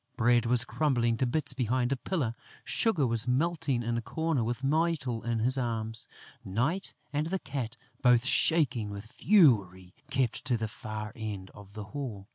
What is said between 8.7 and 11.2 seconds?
with fury, kept to the far